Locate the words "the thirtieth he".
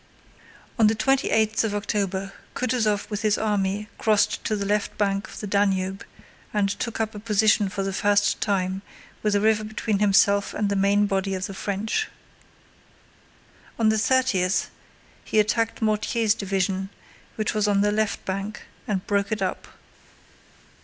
13.89-15.39